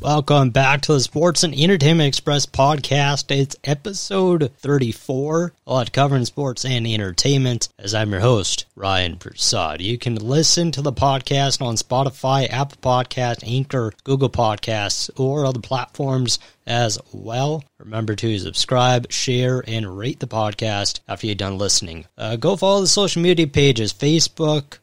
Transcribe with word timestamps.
Welcome 0.00 0.48
back 0.48 0.80
to 0.82 0.94
the 0.94 1.00
Sports 1.00 1.44
and 1.44 1.54
Entertainment 1.54 2.08
Express 2.08 2.46
podcast. 2.46 3.30
It's 3.30 3.54
episode 3.64 4.50
34. 4.56 5.52
A 5.66 5.70
lot 5.70 5.92
covering 5.92 6.24
sports 6.24 6.64
and 6.64 6.86
entertainment 6.86 7.68
as 7.78 7.94
I'm 7.94 8.10
your 8.10 8.22
host, 8.22 8.64
Ryan 8.74 9.18
Prasad. 9.18 9.82
You 9.82 9.98
can 9.98 10.14
listen 10.14 10.72
to 10.72 10.80
the 10.80 10.90
podcast 10.92 11.60
on 11.60 11.74
Spotify, 11.74 12.50
Apple 12.50 12.78
Podcast, 12.80 13.46
Anchor, 13.46 13.92
Google 14.02 14.30
Podcasts, 14.30 15.10
or 15.20 15.44
other 15.44 15.60
platforms 15.60 16.38
as 16.66 16.98
well. 17.12 17.62
Remember 17.78 18.16
to 18.16 18.38
subscribe, 18.38 19.12
share, 19.12 19.62
and 19.66 19.98
rate 19.98 20.20
the 20.20 20.26
podcast 20.26 21.00
after 21.08 21.26
you're 21.26 21.36
done 21.36 21.58
listening. 21.58 22.06
Uh, 22.16 22.36
go 22.36 22.56
follow 22.56 22.80
the 22.80 22.86
social 22.86 23.20
media 23.20 23.46
pages 23.46 23.92
Facebook, 23.92 24.78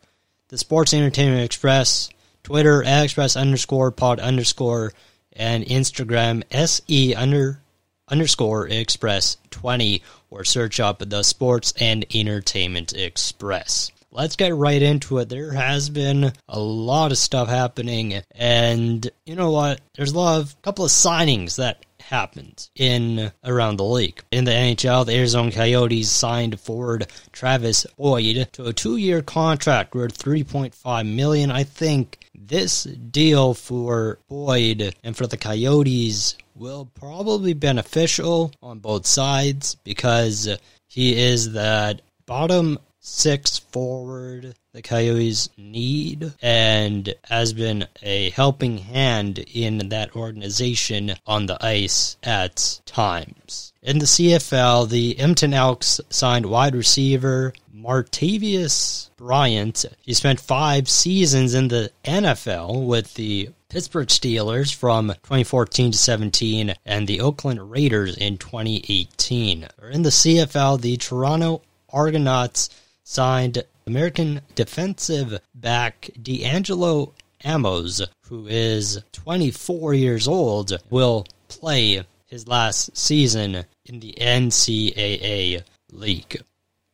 the 0.49 0.59
Sports 0.59 0.93
Entertainment 0.93 1.43
Express, 1.43 2.11
Twitter, 2.47 2.81
Express 2.85 3.35
underscore 3.35 3.91
pod 3.91 4.21
underscore, 4.21 4.93
and 5.33 5.65
Instagram, 5.65 6.43
SE 6.49 7.13
under 7.13 7.59
underscore 8.07 8.69
express 8.69 9.35
20, 9.51 10.01
or 10.29 10.45
search 10.45 10.79
up 10.79 10.99
the 10.99 11.23
Sports 11.23 11.73
and 11.77 12.05
Entertainment 12.15 12.93
Express. 12.93 13.91
Let's 14.11 14.37
get 14.37 14.55
right 14.55 14.81
into 14.81 15.17
it. 15.17 15.27
There 15.27 15.51
has 15.51 15.89
been 15.89 16.31
a 16.47 16.57
lot 16.57 17.11
of 17.11 17.17
stuff 17.17 17.49
happening, 17.49 18.21
and 18.31 19.11
you 19.25 19.35
know 19.35 19.51
what? 19.51 19.81
There's 19.97 20.13
a 20.13 20.17
lot 20.17 20.39
of 20.39 20.61
couple 20.61 20.85
of 20.85 20.91
signings 20.91 21.57
that 21.57 21.85
happened 22.07 22.69
in 22.75 23.31
around 23.43 23.77
the 23.77 23.83
league. 23.83 24.23
In 24.31 24.45
the 24.45 24.51
NHL, 24.51 25.05
the 25.05 25.15
Arizona 25.15 25.51
Coyotes 25.51 26.09
signed 26.09 26.59
forward 26.59 27.07
Travis 27.31 27.85
Boyd 27.97 28.47
to 28.53 28.65
a 28.65 28.73
two-year 28.73 29.21
contract 29.21 29.93
worth 29.93 30.17
3.5 30.17 31.15
million. 31.15 31.51
I 31.51 31.63
think 31.63 32.19
this 32.33 32.83
deal 32.83 33.53
for 33.53 34.19
Boyd 34.29 34.95
and 35.03 35.15
for 35.15 35.27
the 35.27 35.37
Coyotes 35.37 36.35
will 36.55 36.89
probably 36.95 37.53
be 37.53 37.59
beneficial 37.59 38.51
on 38.61 38.79
both 38.79 39.05
sides 39.05 39.75
because 39.75 40.49
he 40.87 41.17
is 41.17 41.51
that 41.53 42.01
bottom 42.25 42.79
six 42.99 43.57
forward 43.57 44.55
the 44.77 44.83
Coyotes 44.83 45.49
need 45.57 46.33
and 46.39 47.15
has 47.23 47.51
been 47.51 47.87
a 48.03 48.29
helping 48.29 48.77
hand 48.77 49.39
in 49.39 49.89
that 49.89 50.15
organization 50.15 51.15
on 51.25 51.47
the 51.47 51.57
ice 51.65 52.15
at 52.21 52.79
times. 52.85 53.73
In 53.81 53.97
the 53.97 54.05
CFL, 54.05 54.87
the 54.87 55.17
Edmonton 55.17 55.55
Elks 55.55 55.99
signed 56.11 56.45
wide 56.45 56.75
receiver 56.75 57.53
Martavis 57.75 59.09
Bryant. 59.17 59.83
He 59.99 60.13
spent 60.13 60.39
five 60.39 60.87
seasons 60.87 61.55
in 61.55 61.69
the 61.69 61.89
NFL 62.03 62.85
with 62.85 63.15
the 63.15 63.49
Pittsburgh 63.69 64.09
Steelers 64.09 64.71
from 64.71 65.07
2014 65.07 65.93
to 65.93 65.97
17 65.97 66.75
and 66.85 67.07
the 67.07 67.21
Oakland 67.21 67.71
Raiders 67.71 68.15
in 68.15 68.37
2018. 68.37 69.67
In 69.91 70.03
the 70.03 70.09
CFL, 70.09 70.79
the 70.79 70.97
Toronto 70.97 71.63
Argonauts 71.91 72.69
signed 73.03 73.63
American 73.87 74.41
defensive 74.53 75.39
back 75.55 76.09
D'Angelo 76.21 77.13
Amos, 77.45 78.01
who 78.23 78.45
is 78.47 79.01
24 79.13 79.93
years 79.93 80.27
old, 80.27 80.77
will 80.89 81.25
play 81.47 82.03
his 82.25 82.47
last 82.49 82.95
season 82.97 83.63
in 83.85 83.99
the 84.01 84.13
NCAA 84.19 85.63
League. 85.91 86.41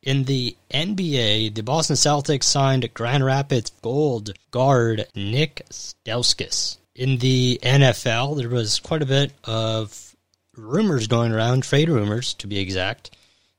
In 0.04 0.24
the 0.24 0.56
NBA, 0.72 1.54
the 1.54 1.62
Boston 1.62 1.96
Celtics 1.96 2.44
signed 2.44 2.94
Grand 2.94 3.24
Rapids 3.24 3.72
Gold 3.82 4.32
guard 4.52 5.06
Nick 5.16 5.66
Stauskas. 5.70 6.76
In 6.94 7.18
the 7.18 7.58
NFL, 7.62 8.36
there 8.36 8.48
was 8.48 8.78
quite 8.78 9.02
a 9.02 9.06
bit 9.06 9.32
of 9.42 10.14
rumors 10.56 11.08
going 11.08 11.32
around, 11.32 11.64
trade 11.64 11.88
rumors 11.88 12.34
to 12.34 12.46
be 12.46 12.58
exact, 12.58 13.16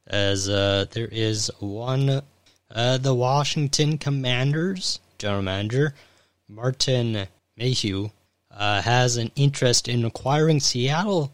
as 0.07 0.47
uh, 0.47 0.85
there 0.91 1.09
is 1.12 1.51
one 1.59 2.22
uh, 2.75 2.97
the 2.97 3.16
Washington 3.16 3.97
Commanders 3.97 5.00
general 5.18 5.41
manager, 5.41 5.96
Martin 6.47 7.28
Mayhew, 7.58 8.09
uh, 8.52 8.81
has 8.81 9.18
an 9.18 9.31
interest 9.36 9.88
in 9.88 10.03
acquiring 10.03 10.59
Seattle 10.59 11.31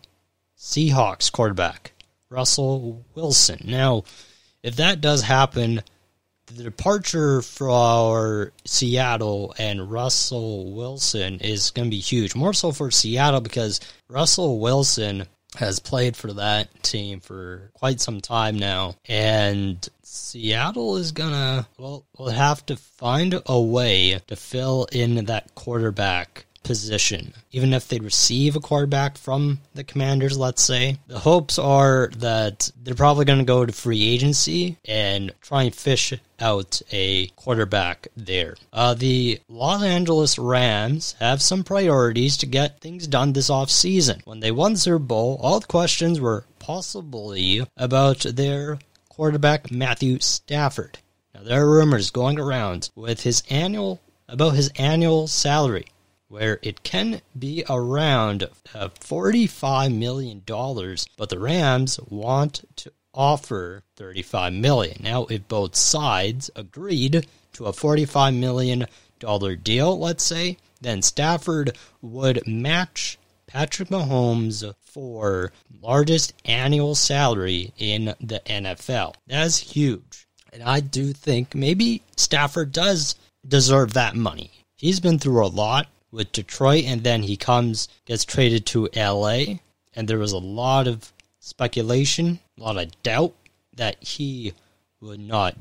Seahawks 0.58 1.32
quarterback, 1.32 1.94
Russell 2.30 3.04
Wilson. 3.16 3.60
Now, 3.66 4.04
if 4.62 4.76
that 4.76 5.02
does 5.02 5.24
happen, 5.24 5.82
the 6.46 6.64
departure 6.64 7.42
for 7.42 8.52
Seattle 8.66 9.56
and 9.58 9.92
Russell 9.92 10.72
Wilson 10.72 11.40
is 11.40 11.72
going 11.72 11.88
to 11.88 11.96
be 11.96 12.00
huge. 12.00 12.36
More 12.36 12.54
so 12.54 12.72
for 12.72 12.92
Seattle 12.92 13.42
because 13.42 13.80
Russell 14.08 14.60
Wilson 14.60 15.26
has 15.58 15.80
played 15.80 16.16
for 16.16 16.32
that 16.34 16.84
team 16.84 17.20
for 17.20 17.72
quite 17.74 18.00
some 18.00 18.22
time 18.22 18.58
now. 18.58 18.96
And 19.08 19.88
Seattle 20.02 20.98
is 20.98 21.12
gonna 21.12 21.68
well 21.78 22.06
will 22.18 22.30
have 22.30 22.66
to 22.68 22.76
find 22.76 23.42
a 23.46 23.60
way 23.60 24.20
to 24.28 24.36
fill 24.36 24.88
in 24.92 25.26
that 25.26 25.54
quarterback 25.56 26.46
position. 26.64 27.34
Even 27.52 27.74
if 27.74 27.88
they 27.88 28.00
receive 28.00 28.56
a 28.56 28.60
quarterback 28.60 29.18
from 29.18 29.60
the 29.74 29.84
commanders, 29.84 30.38
let's 30.38 30.64
say, 30.64 30.98
the 31.08 31.20
hopes 31.20 31.58
are 31.60 32.12
that 32.18 32.72
they're 32.82 32.96
probably 32.96 33.26
going 33.26 33.40
to 33.40 33.46
go 33.46 33.66
to 33.66 33.72
free 33.74 34.10
agency 34.10 34.78
and 34.86 35.34
try 35.42 35.64
and 35.64 35.76
fish 35.76 36.14
out 36.40 36.82
a 36.92 37.28
quarterback 37.36 38.08
there. 38.16 38.56
Uh, 38.74 38.94
the 38.94 39.40
Los 39.48 39.84
Angeles 39.84 40.40
Rams 40.40 41.16
have 41.20 41.42
some 41.42 41.64
priorities 41.64 42.38
to 42.38 42.46
get 42.46 42.82
things 42.82 43.08
done 43.08 43.34
this 43.34 43.50
offseason. 43.50 44.26
When 44.26 44.40
they 44.40 44.52
won 44.52 44.76
Super 44.76 45.00
Bowl, 45.00 45.40
all 45.42 45.60
the 45.60 45.68
questions 45.68 46.20
were 46.20 46.46
possibly 46.60 47.66
about 47.78 48.22
their 48.22 48.80
quarterback 49.10 49.72
Matthew 49.72 50.20
Stafford. 50.20 51.00
Now 51.34 51.44
there 51.44 51.64
are 51.64 51.72
rumors 51.72 52.10
going 52.10 52.40
around 52.40 52.90
with 52.96 53.22
his 53.22 53.44
annual 53.50 54.02
about 54.28 54.56
his 54.56 54.70
annual 54.78 55.28
salary 55.28 55.86
where 56.32 56.60
it 56.62 56.82
can 56.82 57.22
be 57.38 57.62
around 57.70 58.44
uh, 58.74 58.88
$45 58.88 59.94
million, 59.94 60.42
but 61.18 61.30
the 61.30 61.38
Rams 61.38 62.00
want 62.08 62.64
to 62.78 62.92
offer 63.14 63.84
35 63.98 64.54
million. 64.54 64.98
Now, 65.04 65.26
if 65.26 65.46
both 65.50 65.76
sides 65.76 66.50
agreed 66.56 67.28
to 67.54 67.66
a 67.66 67.74
45 67.74 68.34
million 68.34 68.86
dollar 69.20 69.58
deal, 69.58 70.00
let's 70.00 70.24
say, 70.24 70.58
then 70.80 71.02
Stafford 71.02 71.78
would 72.02 72.48
match 72.48 73.20
Patrick 73.46 73.90
Mahomes 73.90 74.74
for 74.80 75.52
largest 75.82 76.34
annual 76.46 76.96
salary 76.96 77.74
in 77.78 78.16
the 78.22 78.42
NFL. 78.46 79.16
That's 79.28 79.58
huge. 79.58 80.28
And 80.54 80.64
I 80.64 80.80
do 80.80 81.12
think 81.12 81.54
maybe 81.54 82.04
Stafford 82.16 82.72
does 82.72 83.16
deserve 83.46 83.94
that 83.94 84.16
money. 84.16 84.52
He's 84.78 85.02
been 85.02 85.20
through 85.20 85.46
a 85.46 85.48
lot 85.48 85.88
with 86.12 86.32
Detroit, 86.32 86.86
and 86.86 87.04
then 87.04 87.24
he 87.24 87.38
comes, 87.38 87.88
gets 88.06 88.26
traded 88.26 88.66
to 88.68 88.90
LA, 88.96 89.60
and 89.94 90.08
there 90.08 90.20
was 90.20 90.32
a 90.32 90.38
lot 90.38 90.88
of 90.88 91.12
speculation, 91.40 92.40
a 92.58 92.62
lot 92.62 92.78
of 92.78 93.04
doubt 93.04 93.34
that 93.76 94.02
he 94.04 94.54
would 95.00 95.20
not 95.20 95.56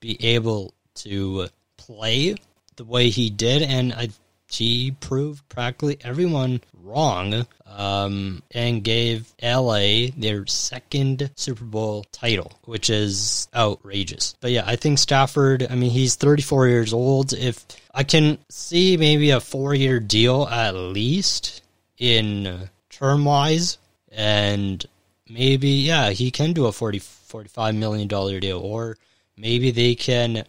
be 0.00 0.22
able 0.24 0.74
to 0.94 1.48
play 1.76 2.34
the 2.76 2.84
way 2.84 3.08
he 3.08 3.30
did, 3.30 3.62
and 3.62 3.92
I, 3.92 4.08
he 4.54 4.92
proved 4.92 5.48
practically 5.48 5.98
everyone 6.02 6.60
wrong 6.82 7.46
um, 7.66 8.42
and 8.50 8.84
gave 8.84 9.32
LA 9.42 10.08
their 10.16 10.46
second 10.46 11.30
Super 11.36 11.64
Bowl 11.64 12.04
title, 12.12 12.52
which 12.64 12.90
is 12.90 13.48
outrageous. 13.54 14.34
But 14.40 14.50
yeah, 14.50 14.64
I 14.66 14.76
think 14.76 14.98
Stafford, 14.98 15.66
I 15.70 15.74
mean, 15.74 15.90
he's 15.90 16.16
34 16.16 16.68
years 16.68 16.92
old. 16.92 17.32
If 17.32 17.64
I 17.94 18.04
can 18.04 18.38
see 18.48 18.96
maybe 18.96 19.30
a 19.30 19.40
four 19.40 19.74
year 19.74 20.00
deal 20.00 20.46
at 20.48 20.74
least 20.74 21.62
in 21.98 22.68
term 22.90 23.24
wise, 23.24 23.78
and 24.10 24.84
maybe, 25.28 25.68
yeah, 25.68 26.10
he 26.10 26.30
can 26.30 26.52
do 26.52 26.66
a 26.66 26.72
40, 26.72 27.00
$45 27.00 27.76
million 27.76 28.08
deal, 28.08 28.58
or 28.58 28.98
maybe 29.36 29.70
they 29.70 29.94
can 29.94 30.44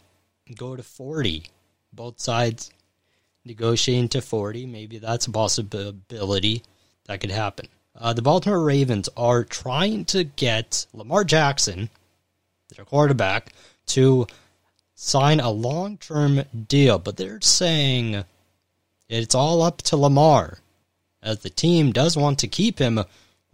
go 0.56 0.76
to 0.76 0.84
40. 0.84 1.46
Both 1.94 2.20
sides 2.20 2.72
negotiating 3.46 4.10
to 4.10 4.22
40. 4.22 4.66
Maybe 4.66 4.98
that's 4.98 5.28
a 5.28 5.32
possibility 5.32 6.64
that 7.06 7.20
could 7.20 7.32
happen. 7.32 7.68
Uh, 7.96 8.14
the 8.14 8.22
Baltimore 8.22 8.64
Ravens 8.64 9.10
are 9.16 9.44
trying 9.44 10.06
to 10.06 10.24
get 10.24 10.86
Lamar 10.94 11.24
Jackson, 11.24 11.90
their 12.76 12.86
quarterback, 12.86 13.54
to 13.88 14.26
sign 14.96 15.40
a 15.40 15.52
long 15.52 15.98
term 15.98 16.44
deal, 16.68 16.98
but 16.98 17.18
they're 17.18 17.42
saying 17.42 18.24
it's 19.10 19.36
all 19.36 19.62
up 19.62 19.82
to 19.84 19.98
Lamar, 19.98 20.60
as 21.22 21.40
the 21.40 21.50
team 21.50 21.92
does 21.92 22.18
want 22.18 22.40
to 22.40 22.48
keep 22.48 22.80
him 22.80 23.00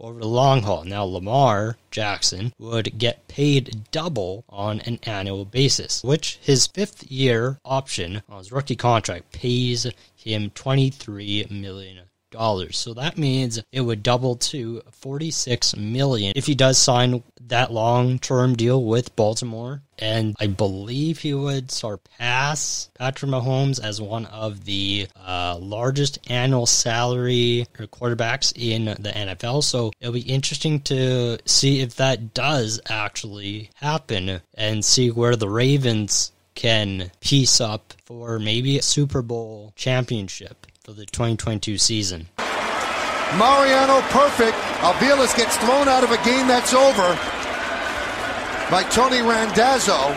over 0.00 0.20
the 0.20 0.26
long 0.26 0.62
haul. 0.62 0.84
Now, 0.84 1.04
Lamar 1.04 1.76
Jackson 1.90 2.52
would 2.58 2.98
get 2.98 3.28
paid 3.28 3.86
double 3.90 4.44
on 4.48 4.80
an 4.80 4.98
annual 5.04 5.44
basis, 5.44 6.02
which 6.02 6.38
his 6.42 6.66
fifth 6.66 7.10
year 7.10 7.58
option 7.64 8.22
on 8.28 8.38
his 8.38 8.52
rookie 8.52 8.76
contract 8.76 9.32
pays 9.32 9.86
him 10.14 10.50
$23 10.50 11.50
million 11.50 12.09
dollars. 12.30 12.78
So 12.78 12.94
that 12.94 13.18
means 13.18 13.62
it 13.72 13.80
would 13.80 14.02
double 14.02 14.36
to 14.36 14.82
46 14.92 15.76
million 15.76 16.32
if 16.36 16.46
he 16.46 16.54
does 16.54 16.78
sign 16.78 17.22
that 17.50 17.72
long-term 17.72 18.56
deal 18.56 18.82
with 18.84 19.14
Baltimore. 19.16 19.82
And 19.98 20.34
I 20.40 20.46
believe 20.46 21.18
he 21.18 21.34
would 21.34 21.70
surpass 21.70 22.88
Patrick 22.94 23.30
Mahomes 23.30 23.82
as 23.82 24.00
one 24.00 24.24
of 24.26 24.64
the 24.64 25.08
uh, 25.14 25.58
largest 25.60 26.18
annual 26.30 26.64
salary 26.66 27.66
quarterbacks 27.74 28.52
in 28.56 28.86
the 28.86 29.10
NFL. 29.10 29.62
So 29.62 29.92
it'll 30.00 30.14
be 30.14 30.20
interesting 30.20 30.80
to 30.82 31.38
see 31.44 31.80
if 31.80 31.96
that 31.96 32.32
does 32.32 32.80
actually 32.88 33.70
happen 33.74 34.40
and 34.54 34.84
see 34.84 35.10
where 35.10 35.36
the 35.36 35.50
Ravens 35.50 36.32
can 36.54 37.10
piece 37.20 37.60
up 37.60 37.94
for 38.04 38.38
maybe 38.38 38.78
a 38.78 38.82
Super 38.82 39.22
Bowl 39.22 39.72
championship 39.76 40.66
for 40.84 40.92
the 40.92 41.06
2022 41.06 41.78
season. 41.78 42.28
Mariano 43.36 44.00
perfect. 44.08 44.56
Aviles 44.80 45.36
gets 45.36 45.56
thrown 45.58 45.88
out 45.88 46.02
of 46.02 46.10
a 46.10 46.16
game 46.24 46.48
that's 46.48 46.74
over 46.74 47.16
by 48.70 48.82
Tony 48.90 49.20
Randazzo, 49.20 50.14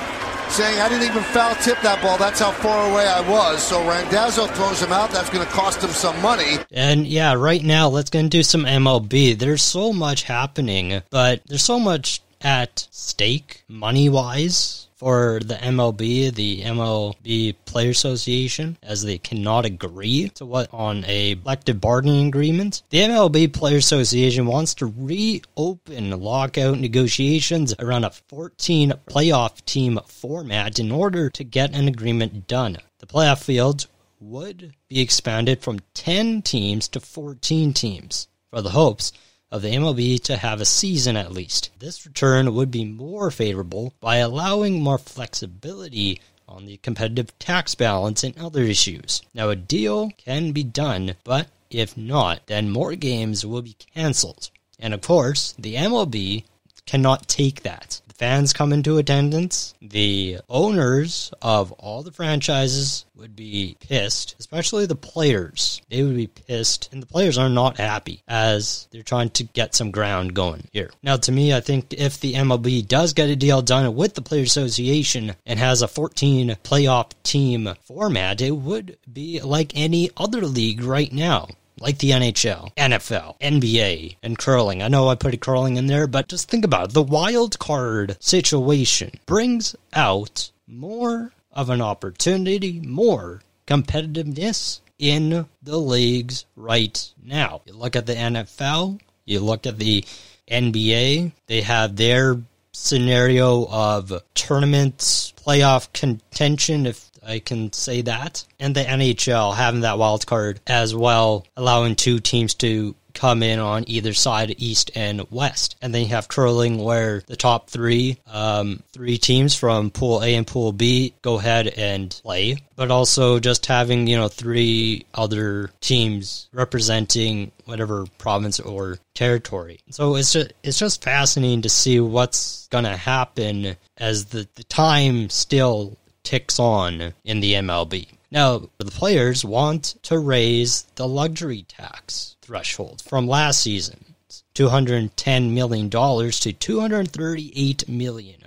saying, 0.50 0.80
I 0.80 0.88
didn't 0.90 1.08
even 1.10 1.24
foul 1.24 1.54
tip 1.56 1.80
that 1.82 2.02
ball. 2.02 2.18
That's 2.18 2.40
how 2.40 2.52
far 2.52 2.90
away 2.92 3.06
I 3.08 3.22
was. 3.30 3.62
So 3.62 3.86
Randazzo 3.88 4.48
throws 4.48 4.82
him 4.82 4.92
out. 4.92 5.12
That's 5.12 5.30
going 5.30 5.46
to 5.46 5.52
cost 5.52 5.84
him 5.84 5.90
some 5.90 6.20
money. 6.22 6.58
And 6.72 7.06
yeah, 7.06 7.34
right 7.34 7.64
now, 7.64 7.90
let's 7.90 8.10
get 8.10 8.20
into 8.20 8.44
some 8.44 8.64
MLB. 8.64 9.38
There's 9.38 9.64
so 9.64 9.92
much 9.92 10.24
happening, 10.24 11.02
but 11.10 11.42
there's 11.46 11.64
so 11.64 11.80
much 11.80 12.22
at 12.42 12.88
stake 12.92 13.64
money 13.68 14.10
wise 14.10 14.88
for 15.04 15.42
the 15.44 15.56
MLB, 15.56 16.34
the 16.34 16.62
MLB 16.62 17.56
Player 17.66 17.90
Association, 17.90 18.78
as 18.82 19.04
they 19.04 19.18
cannot 19.18 19.66
agree 19.66 20.30
to 20.36 20.46
what 20.46 20.70
on 20.74 21.04
a 21.06 21.36
collective 21.36 21.82
bargaining 21.82 22.28
agreement. 22.28 22.84
The 22.90 23.00
MLB 23.00 23.52
Player 23.52 23.76
Association 23.76 24.46
wants 24.46 24.74
to 24.76 24.86
reopen 24.86 26.12
lockout 26.22 26.80
negotiations 26.80 27.76
around 27.80 28.06
a 28.06 28.12
14 28.30 28.94
playoff 29.10 29.66
team 29.66 30.00
format 30.08 30.80
in 30.80 30.90
order 30.90 31.30
to 31.32 31.44
get 31.44 31.76
an 31.76 31.90
agreement 31.90 32.48
done. 32.48 32.78
The 33.00 33.06
playoff 33.06 33.44
fields 33.44 33.90
would 34.22 34.74
be 34.88 35.02
expanded 35.02 35.62
from 35.62 35.82
10 35.96 36.44
teams 36.44 36.88
to 36.88 37.02
14 37.02 37.74
teams 37.74 38.30
for 38.50 38.62
the 38.62 38.70
hopes 38.70 39.12
of 39.54 39.62
the 39.62 39.70
MLB 39.70 40.20
to 40.24 40.36
have 40.36 40.60
a 40.60 40.66
season 40.66 41.16
at 41.16 41.32
least. 41.32 41.70
This 41.78 42.08
return 42.08 42.56
would 42.56 42.72
be 42.72 42.86
more 42.86 43.30
favorable 43.30 43.94
by 44.02 44.16
allowing 44.16 44.82
more 44.82 44.98
flexibility 44.98 46.20
on 46.48 46.66
the 46.66 46.78
competitive 46.78 47.38
tax 47.38 47.76
balance 47.76 48.24
and 48.24 48.36
other 48.36 48.64
issues. 48.64 49.22
Now, 49.32 49.50
a 49.52 49.56
deal 49.56 50.10
can 50.18 50.54
be 50.54 50.64
done, 50.64 51.14
but 51.24 51.50
if 51.70 51.96
not, 51.96 52.48
then 52.48 52.72
more 52.72 52.96
games 52.96 53.46
will 53.46 53.62
be 53.62 53.78
cancelled. 53.94 54.50
And 54.80 54.92
of 54.92 55.02
course, 55.02 55.54
the 55.60 55.76
MLB 55.76 56.46
cannot 56.88 57.28
take 57.28 57.62
that 57.62 58.02
fans 58.16 58.54
come 58.54 58.74
into 58.74 58.98
attendance, 58.98 59.74
the 59.82 60.40
owners 60.50 61.32
of 61.42 61.72
all 61.74 62.04
the 62.04 62.12
franchises 62.12 63.06
would 63.16 63.36
be 63.36 63.78
pissed, 63.80 64.36
especially 64.40 64.86
the 64.86 64.96
players. 64.96 65.82
They 65.90 66.04
would 66.04 66.16
be 66.16 66.28
pissed, 66.28 66.90
and 66.92 67.02
the 67.02 67.08
players 67.08 67.38
are 67.38 67.50
not 67.50 67.78
happy 67.78 68.24
as 68.28 68.88
they're 68.92 69.04
trying 69.04 69.30
to 69.32 69.44
get 69.44 69.76
some 69.76 69.92
ground 69.92 70.34
going 70.34 70.68
here. 70.72 70.92
Now, 71.02 71.18
to 71.18 71.32
me, 71.32 71.54
I 71.54 71.62
think 71.62 71.94
if 71.94 72.20
the 72.20 72.34
MLB 72.34 72.88
does 72.88 73.14
get 73.14 73.30
a 73.30 73.36
deal 73.36 73.62
done 73.62 73.96
with 73.96 74.14
the 74.14 74.22
Players 74.22 74.56
Association 74.58 75.36
and 75.46 75.60
has 75.60 75.82
a 75.82 75.88
14 75.88 76.58
playoff 76.64 77.12
team 77.24 77.74
format, 77.82 78.42
it 78.42 78.52
would 78.52 78.98
be 79.12 79.42
like 79.42 79.72
any 79.76 80.10
other 80.18 80.42
league 80.42 80.84
right 80.84 81.12
now 81.12 81.48
like 81.80 81.98
the 81.98 82.12
NHL, 82.12 82.74
NFL, 82.76 83.40
NBA, 83.40 84.18
and 84.24 84.38
curling. 84.38 84.82
I 84.82 84.88
know 84.88 85.10
I 85.10 85.16
put 85.16 85.40
curling 85.42 85.78
in 85.78 85.88
there, 85.88 86.08
but 86.08 86.28
just 86.28 86.50
think 86.50 86.66
about 86.66 86.90
it. 86.90 86.94
The 86.94 87.04
wild 87.04 87.60
card 87.60 88.18
situation 88.20 89.12
brings 89.26 89.76
out 89.94 90.52
more 90.68 91.34
of 91.52 91.70
an 91.70 91.82
opportunity, 91.82 92.80
more 92.80 93.42
competitiveness 93.68 94.80
in 95.00 95.48
the 95.62 95.78
leagues 95.78 96.46
right 96.56 97.14
now. 97.24 97.62
You 97.66 97.74
look 97.74 97.96
at 97.96 98.06
the 98.06 98.16
NFL, 98.16 99.00
you 99.26 99.40
look 99.40 99.66
at 99.66 99.80
the 99.80 100.06
NBA, 100.50 101.32
they 101.48 101.62
have 101.62 101.96
their 101.96 102.42
scenario 102.74 103.68
of 103.68 104.12
tournaments, 104.34 105.34
playoff 105.46 105.94
contention, 105.94 106.86
if 106.86 107.10
I 107.26 107.40
can 107.40 107.72
say 107.72 108.02
that. 108.02 108.44
And 108.60 108.76
the 108.76 108.84
NHL 108.84 109.56
having 109.56 109.82
that 109.82 109.98
wild 109.98 110.26
card 110.26 110.60
as 110.68 110.94
well, 110.94 111.46
allowing 111.56 111.96
two 111.96 112.20
teams 112.20 112.54
to 112.56 112.96
come 113.14 113.44
in 113.44 113.60
on 113.60 113.84
either 113.88 114.14
side, 114.14 114.56
east 114.58 114.92
and 114.96 115.30
west. 115.32 115.76
And 115.82 115.94
then 115.94 116.04
you 116.04 116.08
have 116.10 116.28
curling 116.28 116.78
where 116.78 117.24
the 117.28 117.36
top 117.36 117.70
three, 117.70 118.18
um, 118.32 118.84
three 118.92 119.18
teams 119.18 119.56
from 119.56 119.92
pool 119.92 120.24
A 120.24 120.36
and 120.36 120.48
pool 120.48 120.72
B 120.72 121.14
go 121.22 121.40
ahead 121.40 121.68
and 121.68 122.10
play. 122.24 122.58
But 122.76 122.92
also 122.92 123.40
just 123.40 123.66
having, 123.68 124.08
you 124.08 124.18
know, 124.18 124.28
three 124.28 125.06
other 125.14 125.70
teams 125.80 126.50
representing 126.52 127.52
whatever 127.66 128.06
province 128.18 128.60
or 128.60 128.98
territory. 129.14 129.80
So 129.92 130.16
it's 130.16 130.34
just, 130.34 130.54
it's 130.64 130.80
just 130.80 131.04
fascinating 131.04 131.62
to 131.64 131.70
see 131.70 132.00
what's 132.00 132.68
going 132.68 132.86
to 132.86 132.98
happen 132.98 133.76
as 133.98 134.26
the, 134.26 134.48
the 134.56 134.64
time 134.64 135.30
still 135.30 135.98
ticks 136.24 136.60
on 136.60 137.14
in 137.24 137.40
the 137.42 137.54
MLB. 137.54 138.08
Now, 138.34 138.68
the 138.80 138.86
players 138.86 139.46
want 139.46 139.94
to 140.02 140.18
raise 140.18 140.88
the 140.96 141.08
luxury 141.08 141.66
tax 141.68 142.36
threshold 142.42 143.04
from 143.04 143.28
last 143.28 143.62
season, 143.62 144.16
$210 144.56 145.52
million 145.52 145.88
to 145.92 145.98
$238 146.00 147.88
million 147.88 148.42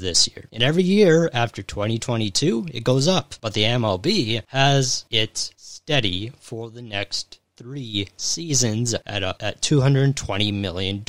this 0.00 0.28
year. 0.28 0.48
And 0.50 0.62
every 0.62 0.82
year 0.82 1.28
after 1.34 1.62
2022, 1.62 2.68
it 2.72 2.84
goes 2.84 3.06
up. 3.06 3.34
But 3.42 3.52
the 3.52 3.64
MLB 3.64 4.44
has 4.46 5.04
it 5.10 5.52
steady 5.58 6.32
for 6.40 6.70
the 6.70 6.80
next 6.80 7.38
three 7.58 8.08
seasons 8.16 8.94
at, 8.94 9.22
a, 9.22 9.36
at 9.40 9.60
$220 9.60 10.54
million. 10.54 11.04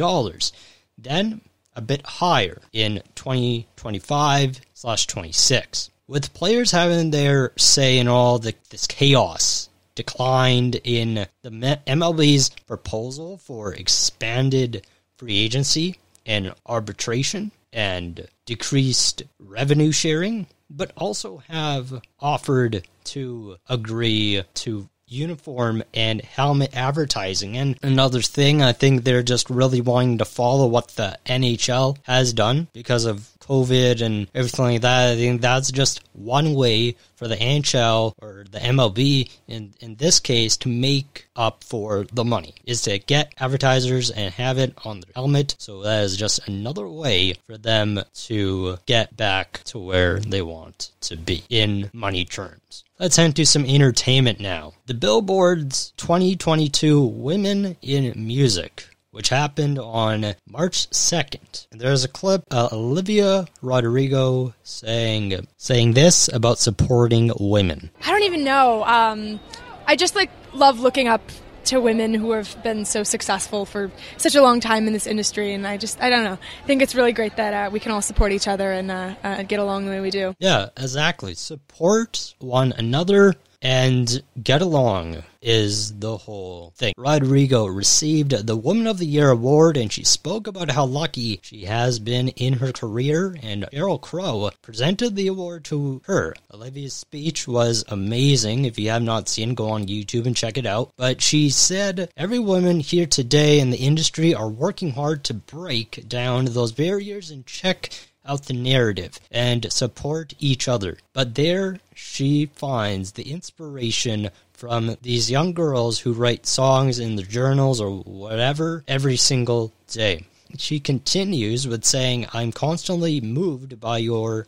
Then 0.98 1.40
a 1.74 1.82
bit 1.82 2.06
higher 2.06 2.60
in 2.74 3.02
2025 3.16 4.60
slash 4.74 5.08
26 5.08 5.90
with 6.10 6.34
players 6.34 6.72
having 6.72 7.12
their 7.12 7.54
say 7.56 8.00
in 8.00 8.08
all 8.08 8.40
the, 8.40 8.56
this 8.72 8.88
chaos 8.88 9.70
declined 9.94 10.76
in 10.84 11.28
the 11.44 11.80
MLB's 11.86 12.50
proposal 12.66 13.38
for 13.38 13.74
expanded 13.74 14.86
free 15.18 15.38
agency 15.38 15.98
and 16.26 16.54
arbitration 16.66 17.52
and 17.72 18.28
decreased 18.46 19.22
revenue 19.40 19.92
sharing, 19.92 20.48
but 20.68 20.92
also 20.98 21.44
have 21.48 22.02
offered 22.20 22.88
to 23.04 23.58
agree 23.68 24.44
to 24.56 24.90
uniform 25.10 25.84
and 25.94 26.22
helmet 26.22 26.76
advertising. 26.76 27.58
And 27.58 27.78
another 27.84 28.22
thing, 28.22 28.62
I 28.62 28.72
think 28.74 29.04
they're 29.04 29.24
just 29.24 29.50
really 29.50 29.82
wanting 29.82 30.20
to 30.20 30.26
follow 30.26 30.68
what 30.68 30.90
the 30.90 31.18
NHL 31.26 31.98
has 32.04 32.34
done 32.34 32.68
because 32.74 33.06
of 33.06 33.30
COVID 33.42 34.02
and 34.02 34.28
everything 34.34 34.66
like 34.66 34.82
that. 34.82 35.12
I 35.12 35.16
think 35.16 35.42
that's 35.42 35.72
just 35.72 36.02
one 36.14 36.54
way 36.54 36.96
for 37.16 37.28
the 37.28 37.36
NHL 37.36 38.14
or 38.22 38.46
the 38.50 38.60
MLB 38.60 39.30
in, 39.48 39.74
in 39.80 39.96
this 39.96 40.20
case 40.20 40.58
to 40.58 40.70
make 40.70 41.28
up 41.36 41.64
for 41.64 42.06
the 42.14 42.24
money 42.24 42.54
is 42.66 42.82
to 42.84 43.00
get 43.00 43.34
advertisers 43.38 44.12
and 44.12 44.34
have 44.34 44.58
it 44.58 44.74
on 44.86 45.02
their 45.02 45.12
helmet. 45.16 45.56
So 45.60 45.82
that 45.84 46.04
is 46.04 46.18
just 46.18 46.48
another 46.48 46.88
way 46.88 47.34
for 47.46 47.58
them 47.58 48.02
to 48.14 48.78
get 48.86 49.16
back 49.16 49.62
to 49.66 49.80
where 49.80 50.20
they 50.20 50.42
want 50.42 50.92
to 51.02 51.18
be 51.18 51.44
in 51.50 51.90
money 51.94 52.26
terms. 52.26 52.84
Let's 53.00 53.16
head 53.16 53.36
to 53.38 53.46
some 53.46 53.66
entertainment 53.66 54.40
now. 54.40 54.74
The 54.86 54.94
Billboard's 54.94 55.92
2022 55.98 57.02
Women 57.02 57.78
in 57.82 58.14
Music 58.16 58.90
which 59.20 59.28
happened 59.28 59.78
on 59.78 60.34
March 60.48 60.90
2nd. 60.92 61.68
And 61.74 61.82
there's 61.82 62.06
a 62.06 62.08
clip 62.08 62.46
uh, 62.52 62.70
Olivia 62.72 63.48
Rodrigo 63.62 64.54
saying 64.64 65.46
saying 65.58 65.92
this 65.92 66.30
about 66.32 66.58
supporting 66.58 67.30
women. 67.38 67.90
I 68.06 68.12
don't 68.12 68.24
even 68.24 68.46
know. 68.46 68.86
Um, 68.86 69.42
I 69.86 69.98
just 69.98 70.16
like 70.16 70.32
love 70.54 70.80
looking 70.80 71.10
up 71.10 71.22
to 71.66 71.82
women 71.82 72.14
who 72.14 72.32
have 72.32 72.64
been 72.64 72.86
so 72.86 73.04
successful 73.04 73.66
for 73.66 73.92
such 74.16 74.36
a 74.36 74.42
long 74.42 74.62
time 74.62 74.88
in 74.88 74.94
this 74.94 75.06
industry. 75.06 75.54
And 75.54 75.68
I 75.68 75.76
just, 75.76 76.02
I 76.02 76.10
don't 76.10 76.24
know. 76.24 76.38
I 76.64 76.66
think 76.66 76.82
it's 76.82 76.96
really 76.96 77.12
great 77.12 77.36
that 77.36 77.54
uh, 77.54 77.70
we 77.72 77.82
can 77.82 77.92
all 77.92 78.02
support 78.02 78.32
each 78.32 78.48
other 78.48 78.72
and 78.72 78.90
uh, 78.90 79.16
uh, 79.22 79.44
get 79.44 79.60
along 79.60 79.84
the 79.84 79.92
way 79.92 80.00
we 80.00 80.12
do. 80.12 80.34
Yeah, 80.40 80.70
exactly. 80.78 81.34
Support 81.34 82.36
one 82.40 82.72
another 82.78 83.36
and 83.62 84.22
get 84.42 84.62
along 84.62 85.24
is 85.42 85.98
the 86.00 86.18
whole 86.18 86.74
thing. 86.76 86.94
Rodrigo 86.98 87.66
received 87.66 88.46
the 88.46 88.58
Woman 88.58 88.88
of 88.88 88.98
the 88.98 89.06
Year 89.06 89.30
award 89.30 89.78
and 89.78 89.92
she 89.92 90.04
spoke 90.04 90.48
about 90.48 90.72
how 90.72 90.86
lucky 90.86 91.40
she 91.44 91.66
has 91.66 92.00
been 92.00 92.30
in 92.30 92.54
her 92.54 92.72
career 92.72 93.36
and 93.42 93.66
Sheryl 93.72 94.02
Crow 94.02 94.52
presented 94.62 95.16
the 95.16 95.28
award 95.28 95.64
to 95.66 96.02
her. 96.06 96.36
Olivia's 96.54 96.94
speech 96.94 97.48
was 97.48 97.86
amazing. 97.88 98.66
If 98.66 98.78
you 98.78 98.90
have 98.90 99.04
not 99.04 99.30
seen, 99.30 99.56
go 99.56 99.70
on 99.70 99.88
YouTube 99.88 100.26
and 100.26 100.36
check 100.36 100.58
it 100.58 100.66
out. 100.66 100.92
But 100.98 101.22
she 101.22 101.50
said 101.50 102.12
every 102.18 102.40
woman 102.40 102.80
here 102.80 103.06
today 103.06 103.60
in 103.60 103.70
the 103.70 103.78
industry 103.78 104.34
are 104.34 104.50
working 104.50 104.92
hard 104.92 105.24
to 105.26 105.34
break 105.34 106.08
down 106.08 106.46
those 106.46 106.72
barriers 106.72 107.32
and 107.32 107.46
check 107.46 107.90
out 108.26 108.46
the 108.46 108.54
narrative 108.54 109.20
and 109.32 109.72
support 109.72 110.34
each 110.40 110.68
other. 110.68 110.98
But 111.14 111.36
there 111.36 111.80
she 111.96 112.48
finds 112.48 113.14
the 113.14 113.32
inspiration 113.32 114.30
from 114.54 114.98
these 115.02 115.32
young 115.32 115.54
girls 115.54 116.00
who 116.00 116.14
write 116.14 116.46
songs 116.46 117.00
in 117.00 117.16
their 117.16 117.26
journals 117.26 117.80
or 117.80 117.92
whatever 118.00 118.84
every 118.88 119.16
single 119.16 119.74
day. 119.88 120.26
She 120.58 120.80
continues 120.80 121.68
with 121.68 121.86
saying, 121.86 122.28
I'm 122.34 122.52
constantly 122.52 123.22
moved 123.22 123.80
by 123.80 124.00
your 124.00 124.48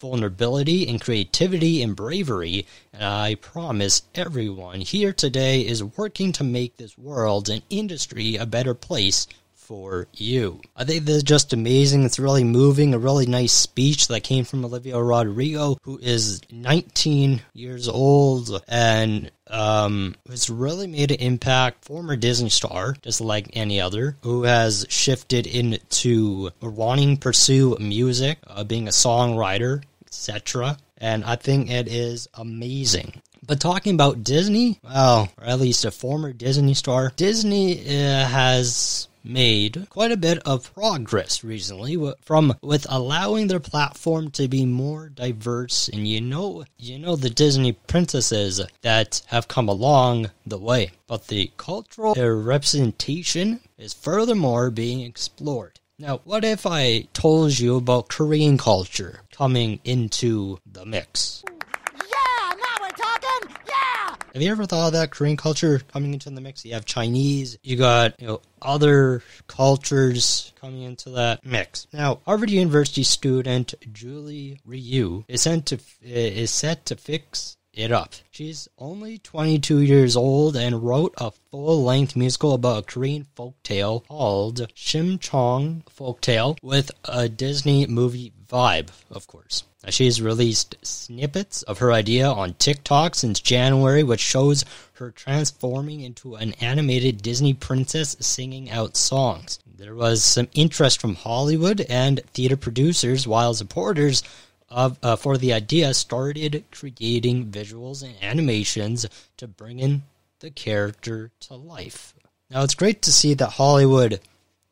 vulnerability 0.00 0.86
and 0.86 1.00
creativity 1.00 1.82
and 1.82 1.96
bravery, 1.96 2.66
and 2.92 3.02
I 3.02 3.34
promise 3.34 4.02
everyone 4.14 4.80
here 4.80 5.12
today 5.12 5.62
is 5.62 5.82
working 5.82 6.30
to 6.32 6.44
make 6.44 6.76
this 6.76 6.96
world 6.96 7.48
and 7.48 7.62
industry 7.68 8.36
a 8.36 8.46
better 8.46 8.74
place 8.74 9.26
for 9.68 10.08
you. 10.14 10.62
I 10.74 10.84
think 10.84 11.04
this 11.04 11.16
is 11.16 11.22
just 11.22 11.52
amazing. 11.52 12.04
It's 12.04 12.18
really 12.18 12.42
moving. 12.42 12.94
A 12.94 12.98
really 12.98 13.26
nice 13.26 13.52
speech 13.52 14.08
that 14.08 14.22
came 14.22 14.44
from 14.44 14.64
Olivia 14.64 14.98
Rodrigo, 15.00 15.76
who 15.82 15.98
is 15.98 16.40
19 16.50 17.42
years 17.52 17.86
old 17.86 18.62
and 18.66 19.30
um, 19.46 20.14
has 20.26 20.48
really 20.48 20.86
made 20.86 21.10
an 21.10 21.20
impact. 21.20 21.84
Former 21.84 22.16
Disney 22.16 22.48
star, 22.48 22.96
just 23.02 23.20
like 23.20 23.50
any 23.52 23.78
other, 23.78 24.16
who 24.22 24.44
has 24.44 24.86
shifted 24.88 25.46
into 25.46 26.50
wanting 26.62 27.16
to 27.16 27.20
pursue 27.20 27.76
music, 27.78 28.38
uh, 28.46 28.64
being 28.64 28.88
a 28.88 28.92
songwriter, 28.92 29.82
etc. 30.06 30.78
And 30.96 31.24
I 31.24 31.36
think 31.36 31.70
it 31.70 31.88
is 31.88 32.26
amazing. 32.32 33.20
But 33.46 33.60
talking 33.60 33.94
about 33.94 34.24
Disney, 34.24 34.78
well, 34.82 35.28
or 35.38 35.44
at 35.44 35.60
least 35.60 35.84
a 35.84 35.90
former 35.90 36.32
Disney 36.32 36.74
star, 36.74 37.12
Disney 37.16 37.80
uh, 37.80 38.26
has 38.26 39.07
made 39.24 39.86
quite 39.90 40.12
a 40.12 40.16
bit 40.16 40.38
of 40.46 40.72
progress 40.74 41.42
recently 41.44 41.96
from 42.20 42.54
with 42.62 42.86
allowing 42.88 43.46
their 43.46 43.60
platform 43.60 44.30
to 44.30 44.48
be 44.48 44.64
more 44.64 45.08
diverse 45.08 45.88
and 45.88 46.06
you 46.06 46.20
know 46.20 46.64
you 46.78 46.98
know 46.98 47.16
the 47.16 47.30
Disney 47.30 47.72
princesses 47.72 48.60
that 48.82 49.22
have 49.26 49.48
come 49.48 49.68
along 49.68 50.30
the 50.46 50.58
way 50.58 50.90
but 51.06 51.26
the 51.28 51.50
cultural 51.56 52.14
representation 52.14 53.60
is 53.76 53.92
furthermore 53.92 54.70
being 54.70 55.00
explored 55.00 55.78
now, 56.00 56.20
what 56.22 56.44
if 56.44 56.64
I 56.64 57.08
told 57.12 57.58
you 57.58 57.74
about 57.74 58.08
Korean 58.08 58.56
culture 58.56 59.22
coming 59.32 59.80
into 59.82 60.58
the 60.64 60.86
mix? 60.86 61.42
Yeah, 61.44 62.54
now 62.54 62.76
we're 62.80 62.88
talking. 62.90 63.56
Yeah. 63.66 64.14
Have 64.38 64.44
you 64.44 64.52
ever 64.52 64.66
thought 64.66 64.86
of 64.86 64.92
that 64.92 65.10
Korean 65.10 65.36
culture 65.36 65.80
coming 65.92 66.14
into 66.14 66.30
the 66.30 66.40
mix? 66.40 66.64
You 66.64 66.74
have 66.74 66.84
Chinese, 66.84 67.58
you 67.64 67.74
got 67.76 68.20
you 68.20 68.28
know 68.28 68.40
other 68.62 69.20
cultures 69.48 70.52
coming 70.60 70.82
into 70.82 71.10
that 71.10 71.44
mix. 71.44 71.88
Now, 71.92 72.20
Harvard 72.24 72.48
University 72.48 73.02
student 73.02 73.74
Julie 73.92 74.60
Riew 74.64 75.24
is 75.26 75.42
sent 75.42 75.66
to 75.66 75.80
is 76.00 76.52
set 76.52 76.86
to 76.86 76.94
fix 76.94 77.56
it 77.72 77.90
up. 77.90 78.14
She's 78.30 78.68
only 78.78 79.18
22 79.18 79.80
years 79.80 80.16
old 80.16 80.54
and 80.54 80.84
wrote 80.84 81.14
a 81.18 81.32
full 81.50 81.82
length 81.82 82.14
musical 82.14 82.54
about 82.54 82.78
a 82.78 82.82
Korean 82.82 83.26
folktale 83.36 84.06
called 84.06 84.72
Shimchong 84.72 85.82
Folktale 85.86 86.58
with 86.62 86.92
a 87.04 87.28
Disney 87.28 87.88
movie 87.88 88.32
vibe, 88.48 88.88
of 89.10 89.26
course. 89.26 89.64
Now, 89.84 89.90
she's 89.90 90.20
released 90.20 90.76
snippets 90.82 91.62
of 91.62 91.78
her 91.78 91.92
idea 91.92 92.28
on 92.28 92.54
TikTok 92.54 93.14
since 93.14 93.40
January, 93.40 94.02
which 94.02 94.20
shows 94.20 94.64
her 94.94 95.10
transforming 95.10 96.00
into 96.00 96.34
an 96.34 96.52
animated 96.54 97.22
Disney 97.22 97.54
princess 97.54 98.16
singing 98.20 98.70
out 98.70 98.96
songs. 98.96 99.60
There 99.66 99.94
was 99.94 100.24
some 100.24 100.48
interest 100.54 101.00
from 101.00 101.14
Hollywood 101.14 101.82
and 101.82 102.20
theater 102.34 102.56
producers, 102.56 103.28
while 103.28 103.54
supporters 103.54 104.24
of 104.68 104.98
uh, 105.02 105.16
for 105.16 105.38
the 105.38 105.52
idea 105.52 105.94
started 105.94 106.64
creating 106.70 107.46
visuals 107.46 108.02
and 108.02 108.14
animations 108.22 109.06
to 109.36 109.46
bring 109.46 109.78
in 109.78 110.02
the 110.40 110.50
character 110.50 111.30
to 111.40 111.54
life. 111.54 112.14
Now 112.50 112.64
it's 112.64 112.74
great 112.74 113.02
to 113.02 113.12
see 113.12 113.34
that 113.34 113.50
Hollywood 113.50 114.20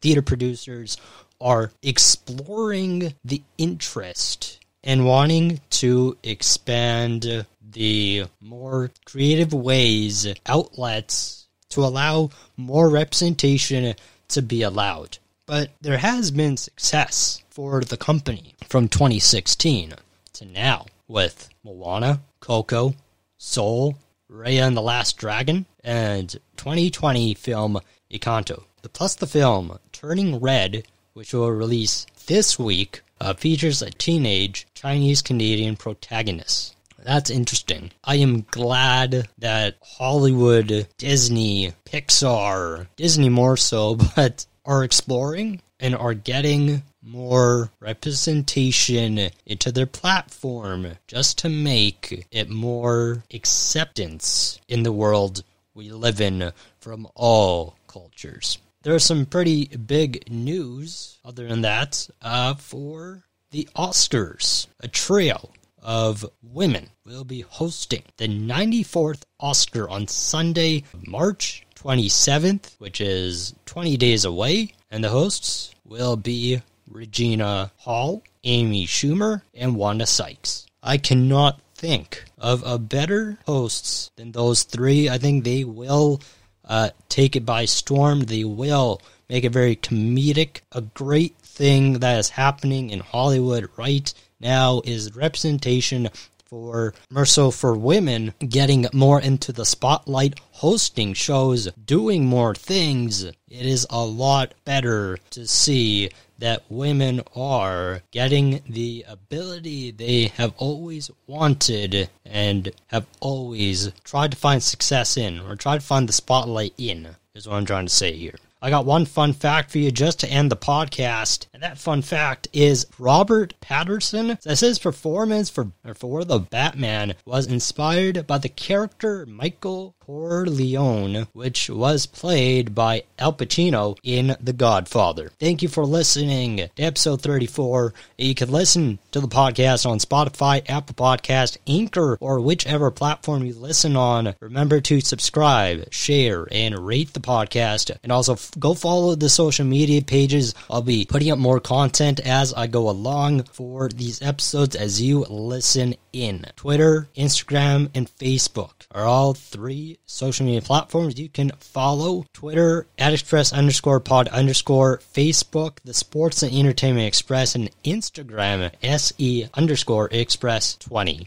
theater 0.00 0.23
producers 0.23 0.97
are 1.40 1.73
exploring 1.83 3.14
the 3.25 3.43
interest 3.59 4.59
and 4.83 5.07
wanting 5.07 5.61
to 5.71 6.16
expand 6.23 7.47
the 7.73 8.25
more 8.40 8.90
creative 9.05 9.52
ways, 9.52 10.26
outlets 10.47 11.47
to 11.71 11.85
allow 11.85 12.31
more 12.57 12.88
representation 12.88 13.95
to 14.28 14.43
be 14.43 14.62
allowed. 14.62 15.19
But 15.45 15.71
there 15.81 15.99
has 15.99 16.31
been 16.31 16.57
success 16.57 17.43
for 17.50 17.83
the 17.83 17.97
company 17.97 18.55
from 18.69 18.88
2016 18.88 19.95
to 20.35 20.45
now 20.45 20.87
with 21.09 21.49
Moana, 21.64 22.21
Coco, 22.40 22.95
Soul, 23.38 23.97
Raya 24.31 24.66
and 24.66 24.76
the 24.76 24.83
Last 24.83 25.16
Dragon, 25.19 25.66
and 25.85 26.31
2020 26.57 27.35
film 27.35 27.81
Encanto. 28.11 28.64
Plus 28.93 29.14
the 29.16 29.26
film 29.26 29.78
Turning 29.93 30.38
Red, 30.40 30.87
which 31.16 31.32
will 31.32 31.50
release 31.50 32.04
this 32.26 32.58
week, 32.58 33.00
uh, 33.23 33.32
features 33.32 33.80
a 33.80 33.90
teenage 33.90 34.66
Chinese 34.75 35.23
Canadian 35.23 35.75
protagonist. 35.75 36.76
That's 37.02 37.30
interesting. 37.30 37.90
I 38.04 38.16
am 38.16 38.42
glad 38.50 39.26
that 39.38 39.76
Hollywood, 39.80 40.87
Disney, 40.99 41.73
Pixar, 41.87 42.88
Disney 42.96 43.30
more 43.30 43.56
so, 43.56 43.94
but 44.16 44.44
are 44.66 44.85
exploring 44.85 45.62
and 45.80 45.96
are 45.96 46.12
getting 46.12 46.82
more 47.02 47.70
representation 47.80 49.30
into 49.46 49.73
their 49.73 49.87
platform 49.87 50.99
just 51.06 51.38
to 51.38 51.49
make 51.49 52.26
it 52.30 52.50
more 52.50 53.23
acceptance 53.32 54.61
in 54.68 54.82
the 54.82 54.92
world 54.92 55.44
we 55.73 55.90
live 55.90 56.20
in 56.20 56.52
from 56.78 57.08
all 57.14 57.75
cultures. 57.87 58.58
There's 58.87 59.05
some 59.05 59.26
pretty 59.26 59.64
big 59.64 60.31
news, 60.31 61.19
other 61.25 61.49
than 61.49 61.62
that, 61.62 62.09
uh, 62.23 62.55
for 62.55 63.25
the 63.50 63.69
Oscars. 63.75 64.69
A 64.78 64.87
trio 64.87 65.50
of 65.83 66.25
women 66.40 66.90
will 67.05 67.25
be 67.25 67.40
hosting 67.40 68.05
the 68.16 68.28
94th 68.28 69.23
Oscar 69.40 69.90
on 69.90 70.07
Sunday, 70.07 70.85
March 71.05 71.66
27th, 71.75 72.76
which 72.78 73.00
is 73.00 73.57
20 73.64 73.97
days 73.97 74.25
away. 74.25 74.73
And 74.88 75.02
the 75.02 75.11
hosts 75.11 75.75
will 75.85 76.16
be 76.16 76.62
Regina 76.88 77.73
Hall, 77.78 78.23
Amy 78.45 78.87
Schumer, 78.87 79.43
and 79.52 79.75
Wanda 79.75 80.07
Sykes. 80.07 80.64
I 80.81 80.99
cannot 80.99 81.61
think 81.75 82.23
of 82.38 82.62
a 82.64 82.78
better 82.78 83.40
hosts 83.47 84.12
than 84.14 84.31
those 84.31 84.62
three. 84.62 85.09
I 85.09 85.19
think 85.19 85.43
they 85.43 85.64
will 85.64 86.21
uh, 86.66 86.90
take 87.08 87.37
it 87.37 87.46
by 87.46 87.64
storm. 87.64 88.20
They 88.23 88.44
will 88.44 89.00
make 89.28 89.44
it 89.44 89.52
very 89.52 89.76
comedic. 89.76 90.61
A 90.73 90.80
great 90.80 91.37
thing 91.38 92.00
that 92.00 92.18
is 92.18 92.30
happening 92.30 92.90
in 92.90 93.00
Hollywood 93.00 93.68
right 93.76 94.12
now 94.40 94.82
is 94.85 95.16
representation 95.16 96.11
for 96.44 96.94
Merso 97.12 97.52
for 97.52 97.75
women 97.75 98.32
getting 98.38 98.87
more 98.92 99.20
into 99.20 99.52
the 99.52 99.64
spotlight, 99.64 100.38
hosting 100.52 101.12
shows, 101.12 101.68
doing 101.73 102.25
more 102.25 102.54
things. 102.54 103.25
It 103.25 103.35
is 103.49 103.87
a 103.90 104.04
lot 104.04 104.54
better 104.64 105.18
to 105.30 105.46
see 105.46 106.11
that 106.38 106.64
women 106.69 107.23
are 107.35 108.02
getting 108.11 108.62
the 108.69 109.05
ability 109.09 109.90
they 109.90 110.26
have 110.37 110.52
always 110.57 111.11
wanted 111.26 112.09
and 112.25 112.71
have 112.88 113.07
always 113.21 113.93
tried 114.05 114.31
to 114.33 114.37
find 114.37 114.62
success 114.62 115.16
in 115.16 115.40
or 115.40 115.57
tried 115.57 115.81
to 115.81 115.87
find 115.87 116.09
the 116.09 116.12
spotlight 116.12 116.75
in, 116.78 117.16
is 117.35 117.49
what 117.49 117.57
I'm 117.57 117.66
trying 117.66 117.87
to 117.87 117.93
say 117.93 118.12
here. 118.12 118.37
I 118.62 118.71
got 118.71 118.87
one 118.87 119.05
fun 119.05 119.35
fact 119.35 119.71
for 119.71 119.78
you 119.78 119.90
just 119.90 120.19
to 120.21 120.31
end 120.31 120.50
the 120.50 120.57
podcast, 120.57 121.47
and 121.52 121.62
that 121.62 121.78
fun 121.78 122.00
fact 122.00 122.49
is 122.55 122.87
Robert 122.99 123.55
Pattinson 123.61 124.40
says 124.40 124.61
his 124.61 124.78
performance 124.78 125.50
for 125.50 125.73
for 125.95 126.25
the 126.25 126.38
Batman 126.38 127.14
was 127.26 127.47
inspired 127.47 128.26
by 128.26 128.38
the 128.38 128.49
character 128.49 129.26
Michael 129.26 129.95
Corleone, 130.06 131.26
which 131.32 131.68
was 131.68 132.06
played 132.06 132.76
by 132.76 133.02
Al 133.18 133.32
Pacino 133.32 133.98
in 134.04 134.36
The 134.40 134.52
Godfather. 134.52 135.32
Thank 135.40 135.62
you 135.62 135.68
for 135.68 135.84
listening 135.84 136.58
to 136.58 136.82
episode 136.82 137.22
34. 137.22 137.92
You 138.16 138.34
can 138.36 138.52
listen 138.52 139.00
to 139.10 139.20
the 139.20 139.26
podcast 139.26 139.84
on 139.84 139.98
Spotify, 139.98 140.62
Apple 140.68 140.94
Podcast, 140.94 141.58
Anchor, 141.66 142.18
or 142.20 142.40
whichever 142.40 142.92
platform 142.92 143.44
you 143.44 143.54
listen 143.54 143.96
on. 143.96 144.36
Remember 144.38 144.80
to 144.82 145.00
subscribe, 145.00 145.92
share, 145.92 146.46
and 146.52 146.78
rate 146.78 147.12
the 147.12 147.18
podcast. 147.18 147.90
And 148.04 148.12
also 148.12 148.34
f- 148.34 148.52
go 148.60 148.75
follow 148.75 149.16
the 149.16 149.28
social 149.28 149.66
media 149.66 150.02
pages. 150.02 150.54
I'll 150.70 150.82
be 150.82 151.04
putting 151.04 151.32
up 151.32 151.38
more 151.40 151.58
content 151.58 152.20
as 152.20 152.54
I 152.54 152.68
go 152.68 152.88
along 152.88 153.42
for 153.44 153.88
these 153.88 154.22
episodes 154.22 154.76
as 154.76 155.02
you 155.02 155.26
listen 155.28 155.96
in. 156.12 156.46
Twitter, 156.54 157.08
Instagram, 157.16 157.90
and 157.92 158.08
Facebook 158.08 158.86
are 158.92 159.04
all 159.04 159.34
three 159.34 159.96
social 160.05 160.47
media 160.47 160.62
platforms 160.62 161.19
you 161.19 161.29
can 161.29 161.50
follow. 161.59 162.26
Twitter 162.33 162.87
at 162.99 163.12
Express 163.12 163.53
underscore 163.53 164.00
pod 164.00 164.29
underscore 164.29 164.99
Facebook, 165.15 165.79
the 165.85 165.95
Sports 165.95 166.43
and 166.43 166.53
Entertainment 166.53 167.07
Express, 167.07 167.55
and 167.55 167.71
Instagram 167.85 168.71
SE 168.83 169.49
underscore 169.55 170.09
Express 170.12 170.76
20. 170.76 171.26